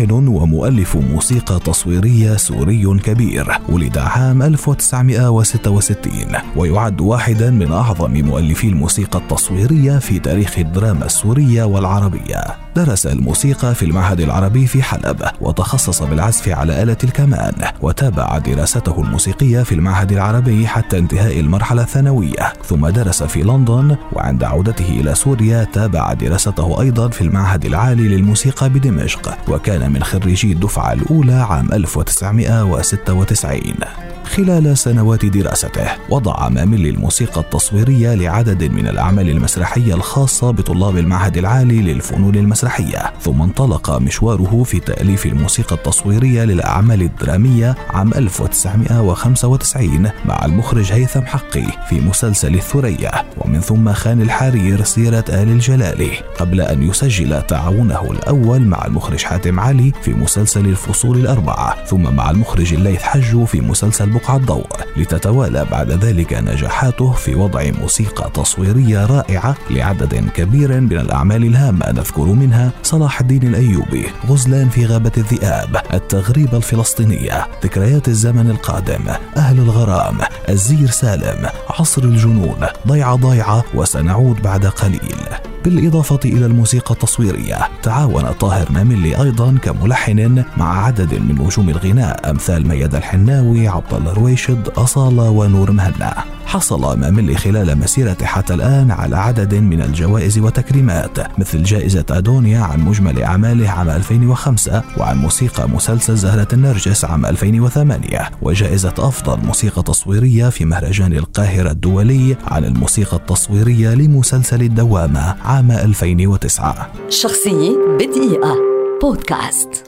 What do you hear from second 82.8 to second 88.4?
ضيعة ضيعة وسنعود بعد قليل. بالإضافة إلى الموسيقى التصويرية تعاون